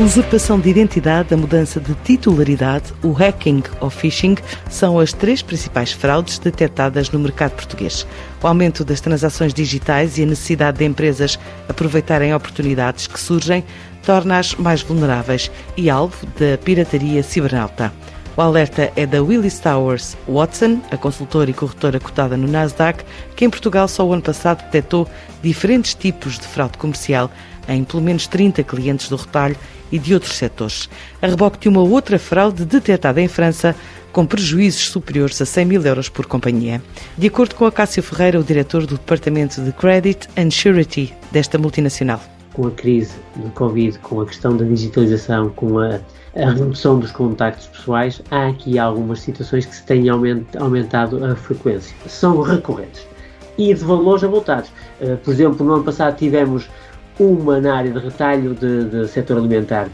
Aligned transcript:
A 0.00 0.02
usurpação 0.02 0.58
de 0.58 0.70
identidade, 0.70 1.34
a 1.34 1.36
mudança 1.36 1.78
de 1.78 1.94
titularidade, 1.94 2.94
o 3.02 3.12
hacking 3.12 3.62
ou 3.82 3.90
phishing 3.90 4.34
são 4.70 4.98
as 4.98 5.12
três 5.12 5.42
principais 5.42 5.92
fraudes 5.92 6.38
detectadas 6.38 7.10
no 7.10 7.18
mercado 7.18 7.52
português. 7.52 8.06
O 8.42 8.46
aumento 8.46 8.82
das 8.82 9.02
transações 9.02 9.52
digitais 9.52 10.16
e 10.16 10.22
a 10.22 10.26
necessidade 10.26 10.78
de 10.78 10.86
empresas 10.86 11.38
aproveitarem 11.68 12.34
oportunidades 12.34 13.06
que 13.06 13.20
surgem 13.20 13.62
torna-as 14.02 14.54
mais 14.54 14.80
vulneráveis 14.80 15.50
e 15.76 15.90
alvo 15.90 16.26
da 16.28 16.56
pirataria 16.56 17.22
cibernauta. 17.22 17.92
O 18.38 18.40
alerta 18.40 18.90
é 18.96 19.04
da 19.04 19.22
Willis 19.22 19.58
Towers 19.58 20.16
Watson, 20.26 20.80
a 20.90 20.96
consultora 20.96 21.50
e 21.50 21.52
corretora 21.52 22.00
cotada 22.00 22.38
no 22.38 22.48
Nasdaq, 22.48 23.04
que 23.36 23.44
em 23.44 23.50
Portugal 23.50 23.86
só 23.86 24.06
o 24.06 24.14
ano 24.14 24.22
passado 24.22 24.64
detectou 24.64 25.06
diferentes 25.42 25.92
tipos 25.92 26.38
de 26.38 26.46
fraude 26.46 26.78
comercial 26.78 27.30
em 27.74 27.84
pelo 27.84 28.02
menos 28.02 28.26
30 28.26 28.62
clientes 28.64 29.08
do 29.08 29.16
retalho 29.16 29.56
e 29.90 29.98
de 29.98 30.14
outros 30.14 30.36
setores. 30.36 30.88
A 31.20 31.26
reboque 31.26 31.58
de 31.58 31.68
uma 31.68 31.80
outra 31.80 32.18
fraude 32.18 32.64
detectada 32.64 33.20
em 33.20 33.28
França, 33.28 33.74
com 34.12 34.26
prejuízos 34.26 34.88
superiores 34.90 35.40
a 35.40 35.46
100 35.46 35.64
mil 35.64 35.82
euros 35.82 36.08
por 36.08 36.26
companhia. 36.26 36.82
De 37.16 37.28
acordo 37.28 37.54
com 37.54 37.64
Acácio 37.64 38.02
Ferreira, 38.02 38.40
o 38.40 38.44
diretor 38.44 38.86
do 38.86 38.96
Departamento 38.96 39.60
de 39.60 39.72
Credit 39.72 40.28
and 40.36 40.50
Surety 40.50 41.14
desta 41.30 41.58
multinacional. 41.58 42.20
Com 42.52 42.66
a 42.66 42.70
crise 42.72 43.14
do 43.36 43.48
Covid, 43.50 43.98
com 44.00 44.20
a 44.20 44.26
questão 44.26 44.56
da 44.56 44.64
digitalização, 44.64 45.50
com 45.50 45.78
a, 45.78 46.00
a 46.34 46.50
redução 46.50 46.98
dos 46.98 47.12
contactos 47.12 47.66
pessoais, 47.68 48.20
há 48.30 48.48
aqui 48.48 48.78
algumas 48.78 49.20
situações 49.20 49.64
que 49.64 49.76
se 49.76 49.84
têm 49.84 50.06
aumentado 50.08 51.24
a 51.24 51.36
frequência. 51.36 51.94
São 52.08 52.40
recorrentes 52.42 53.06
e 53.56 53.74
de 53.74 53.84
valores 53.84 54.24
avultados. 54.24 54.70
Uh, 55.00 55.16
por 55.18 55.32
exemplo, 55.32 55.64
no 55.64 55.74
ano 55.74 55.84
passado 55.84 56.16
tivemos 56.16 56.68
uma 57.20 57.60
na 57.60 57.76
área 57.76 57.92
de 57.92 57.98
retalho 57.98 58.54
de, 58.54 58.84
de 58.84 59.08
setor 59.08 59.36
alimentar 59.36 59.88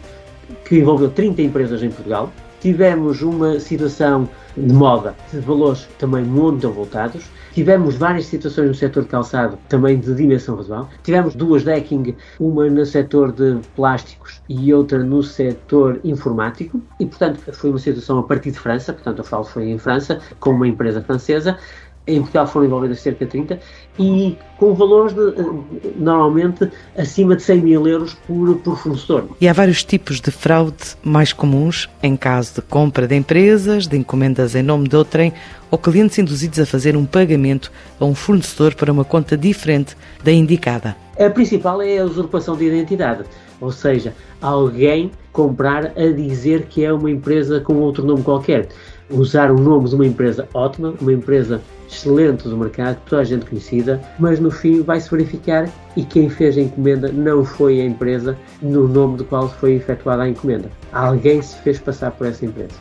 que 0.64 0.78
envolveu 0.78 1.10
30 1.10 1.42
empresas 1.42 1.82
em 1.82 1.90
Portugal. 1.90 2.32
Tivemos 2.60 3.20
uma 3.20 3.60
situação 3.60 4.28
de 4.56 4.72
moda 4.72 5.14
de 5.32 5.40
valores 5.40 5.88
também 5.98 6.24
muito 6.24 6.70
voltados. 6.70 7.24
Tivemos 7.52 7.96
várias 7.96 8.26
situações 8.26 8.68
no 8.68 8.74
setor 8.74 9.02
de 9.02 9.08
calçado, 9.08 9.58
também 9.68 9.98
de 9.98 10.14
dimensão 10.14 10.56
razoável. 10.56 10.88
Tivemos 11.02 11.34
duas 11.34 11.64
decking, 11.64 12.14
uma 12.38 12.68
no 12.68 12.84
setor 12.84 13.32
de 13.32 13.58
plásticos 13.74 14.40
e 14.48 14.72
outra 14.72 14.98
no 15.02 15.22
setor 15.22 16.00
informático. 16.04 16.80
E, 16.98 17.06
portanto, 17.06 17.40
foi 17.52 17.70
uma 17.70 17.78
situação 17.78 18.18
a 18.18 18.22
partir 18.22 18.50
de 18.50 18.58
França, 18.58 18.92
portanto, 18.92 19.20
a 19.20 19.24
fraude 19.24 19.48
foi 19.50 19.68
em 19.68 19.78
França, 19.78 20.18
com 20.38 20.50
uma 20.50 20.66
empresa 20.68 21.02
francesa 21.02 21.58
em 22.06 22.20
Portugal 22.20 22.46
foram 22.46 22.66
envolvidas 22.66 23.00
cerca 23.00 23.24
de 23.24 23.30
30 23.30 23.58
e 23.98 24.36
com 24.58 24.74
valores 24.74 25.12
de, 25.12 25.20
eh, 25.20 25.90
normalmente 25.96 26.70
acima 26.96 27.34
de 27.34 27.42
100 27.42 27.60
mil 27.60 27.86
euros 27.86 28.14
por, 28.26 28.56
por 28.56 28.78
fornecedor. 28.78 29.28
E 29.40 29.48
há 29.48 29.52
vários 29.52 29.82
tipos 29.82 30.20
de 30.20 30.30
fraude 30.30 30.96
mais 31.02 31.32
comuns 31.32 31.88
em 32.02 32.16
caso 32.16 32.54
de 32.54 32.62
compra 32.62 33.06
de 33.06 33.16
empresas, 33.16 33.86
de 33.86 33.96
encomendas 33.96 34.54
em 34.54 34.62
nome 34.62 34.88
de 34.88 34.96
outrem 34.96 35.32
ou 35.70 35.78
clientes 35.78 36.18
induzidos 36.18 36.60
a 36.60 36.66
fazer 36.66 36.96
um 36.96 37.04
pagamento 37.04 37.72
a 37.98 38.04
um 38.04 38.14
fornecedor 38.14 38.74
para 38.74 38.92
uma 38.92 39.04
conta 39.04 39.36
diferente 39.36 39.96
da 40.22 40.30
indicada. 40.30 40.96
A 41.18 41.30
principal 41.30 41.80
é 41.82 41.98
a 41.98 42.04
usurpação 42.04 42.56
de 42.56 42.66
identidade, 42.66 43.24
ou 43.60 43.72
seja, 43.72 44.14
alguém 44.40 45.10
comprar 45.32 45.92
a 45.96 46.12
dizer 46.14 46.66
que 46.66 46.84
é 46.84 46.92
uma 46.92 47.10
empresa 47.10 47.60
com 47.60 47.74
outro 47.76 48.04
nome 48.04 48.22
qualquer 48.22 48.68
usar 49.10 49.50
o 49.50 49.58
nome 49.58 49.88
de 49.88 49.94
uma 49.94 50.06
empresa 50.06 50.48
ótima, 50.54 50.94
uma 51.00 51.12
empresa 51.12 51.60
excelente 51.88 52.48
do 52.48 52.56
mercado, 52.56 52.98
toda 53.06 53.22
a 53.22 53.24
gente 53.24 53.46
conhecida, 53.46 54.00
mas 54.18 54.40
no 54.40 54.50
fim 54.50 54.82
vai-se 54.82 55.10
verificar 55.10 55.68
e 55.96 56.04
quem 56.04 56.28
fez 56.28 56.58
a 56.58 56.60
encomenda 56.60 57.10
não 57.12 57.44
foi 57.44 57.80
a 57.80 57.84
empresa 57.84 58.36
no 58.60 58.88
nome 58.88 59.18
do 59.18 59.24
qual 59.24 59.48
foi 59.48 59.74
efetuada 59.74 60.24
a 60.24 60.28
encomenda. 60.28 60.70
Alguém 60.92 61.40
se 61.40 61.56
fez 61.62 61.78
passar 61.78 62.10
por 62.10 62.26
essa 62.26 62.44
empresa. 62.44 62.74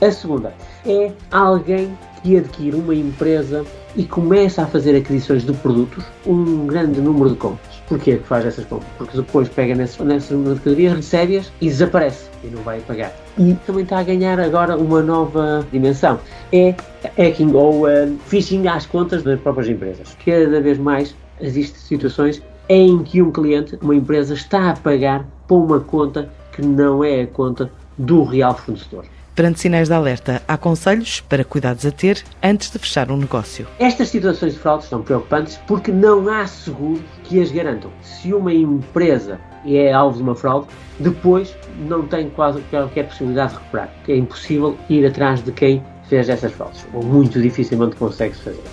A 0.00 0.10
segunda 0.10 0.52
é 0.84 1.12
alguém 1.30 1.96
que 2.22 2.36
adquire 2.36 2.76
uma 2.76 2.94
empresa 2.94 3.64
e 3.96 4.04
começa 4.04 4.62
a 4.62 4.66
fazer 4.66 4.94
aquisições 4.94 5.44
de 5.44 5.52
produtos, 5.54 6.04
um 6.26 6.66
grande 6.66 7.00
número 7.00 7.30
de 7.30 7.36
compras. 7.36 7.69
Porquê 7.90 8.18
que 8.18 8.24
faz 8.24 8.46
essas 8.46 8.64
compras? 8.66 8.88
Porque 8.96 9.16
depois 9.16 9.48
pega 9.48 9.74
nessas, 9.74 10.06
nessas 10.06 10.38
mercadorias, 10.38 10.94
recebe-as 10.94 11.50
e 11.60 11.66
desaparece 11.66 12.30
e 12.44 12.46
não 12.46 12.62
vai 12.62 12.78
pagar. 12.82 13.12
E 13.36 13.52
também 13.66 13.82
está 13.82 13.98
a 13.98 14.04
ganhar 14.04 14.38
agora 14.38 14.76
uma 14.76 15.02
nova 15.02 15.66
dimensão. 15.72 16.20
É 16.52 16.72
hacking 17.18 17.52
ou 17.52 17.88
uh, 17.88 18.16
phishing 18.26 18.68
às 18.68 18.86
contas 18.86 19.24
das 19.24 19.40
próprias 19.40 19.68
empresas. 19.68 20.16
Cada 20.24 20.60
vez 20.60 20.78
mais 20.78 21.16
existem 21.40 21.80
situações 21.80 22.40
em 22.68 23.02
que 23.02 23.20
um 23.20 23.32
cliente, 23.32 23.76
uma 23.82 23.96
empresa, 23.96 24.34
está 24.34 24.70
a 24.70 24.76
pagar 24.76 25.26
por 25.48 25.56
uma 25.56 25.80
conta 25.80 26.30
que 26.52 26.62
não 26.62 27.02
é 27.02 27.22
a 27.22 27.26
conta 27.26 27.72
do 27.98 28.22
real 28.22 28.54
fornecedor. 28.54 29.04
Perante 29.40 29.58
sinais 29.58 29.88
de 29.88 29.94
alerta, 29.94 30.42
há 30.46 30.58
conselhos 30.58 31.22
para 31.22 31.42
cuidados 31.42 31.86
a 31.86 31.90
ter 31.90 32.22
antes 32.42 32.70
de 32.70 32.78
fechar 32.78 33.10
um 33.10 33.16
negócio. 33.16 33.66
Estas 33.78 34.08
situações 34.08 34.52
de 34.52 34.58
fraude 34.58 34.84
são 34.84 35.00
preocupantes 35.00 35.58
porque 35.66 35.90
não 35.90 36.28
há 36.28 36.46
seguro 36.46 37.02
que 37.24 37.40
as 37.40 37.50
garantam. 37.50 37.90
Se 38.02 38.34
uma 38.34 38.52
empresa 38.52 39.40
é 39.64 39.94
alvo 39.94 40.18
de 40.18 40.22
uma 40.24 40.34
fraude, 40.34 40.66
depois 40.98 41.56
não 41.88 42.06
tem 42.06 42.28
quase 42.28 42.60
qualquer 42.68 43.06
possibilidade 43.08 43.52
de 43.52 43.58
recuperar. 43.60 43.88
É 44.08 44.14
impossível 44.14 44.76
ir 44.90 45.06
atrás 45.06 45.42
de 45.42 45.52
quem 45.52 45.82
fez 46.06 46.28
essas 46.28 46.52
fraudes, 46.52 46.86
ou 46.92 47.02
muito 47.02 47.40
dificilmente 47.40 47.96
consegue-se 47.96 48.42
fazer. 48.42 48.64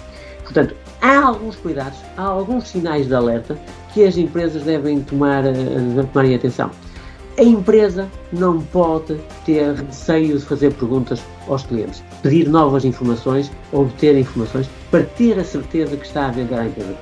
Portanto, 0.44 0.76
há 1.02 1.28
alguns 1.28 1.56
cuidados, 1.56 2.00
há 2.18 2.24
alguns 2.24 2.68
sinais 2.68 3.08
de 3.08 3.16
alerta 3.16 3.58
que 3.94 4.04
as 4.04 4.18
empresas 4.18 4.64
devem 4.64 5.00
tomar, 5.02 5.46
eh, 5.46 5.54
tomarem 6.12 6.36
atenção. 6.36 6.70
A 7.40 7.44
empresa 7.44 8.10
não 8.34 8.60
pode 8.60 9.16
ter 9.46 9.76
receio 9.76 10.40
de 10.40 10.44
fazer 10.44 10.74
perguntas 10.74 11.22
aos 11.48 11.62
clientes, 11.62 12.04
pedir 12.24 12.50
novas 12.50 12.84
informações, 12.84 13.52
obter 13.72 14.18
informações 14.18 14.68
para 14.90 15.04
ter 15.04 15.38
a 15.38 15.44
certeza 15.44 15.96
que 15.96 16.08
está 16.08 16.30
a 16.30 16.32
vender 16.32 16.56
à 16.56 16.66
empresa. 16.66 16.96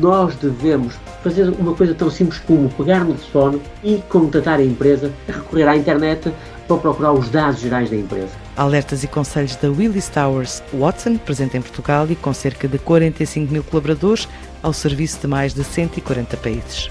Nós 0.00 0.34
devemos 0.36 0.94
fazer 1.22 1.50
uma 1.58 1.74
coisa 1.74 1.94
tão 1.94 2.10
simples 2.10 2.40
como 2.46 2.70
pegar 2.70 3.00
no 3.00 3.12
telefone 3.12 3.60
e 3.84 4.02
contatar 4.08 4.60
a 4.60 4.64
empresa, 4.64 5.12
recorrer 5.26 5.68
à 5.68 5.76
internet 5.76 6.32
para 6.66 6.78
procurar 6.78 7.12
os 7.12 7.28
dados 7.28 7.60
gerais 7.60 7.90
da 7.90 7.96
empresa. 7.96 8.32
Alertas 8.56 9.04
e 9.04 9.06
conselhos 9.06 9.56
da 9.56 9.68
Willis 9.68 10.08
Towers 10.08 10.62
Watson, 10.72 11.18
presente 11.18 11.58
em 11.58 11.60
Portugal 11.60 12.06
e 12.08 12.16
com 12.16 12.32
cerca 12.32 12.66
de 12.66 12.78
45 12.78 13.52
mil 13.52 13.62
colaboradores, 13.62 14.26
ao 14.62 14.72
serviço 14.72 15.20
de 15.20 15.26
mais 15.26 15.52
de 15.52 15.62
140 15.62 16.34
países. 16.38 16.90